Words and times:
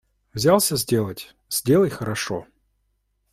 Взялся 0.33 0.77
сделать– 0.77 1.35
сделай 1.47 1.91
хорошо. 1.91 2.47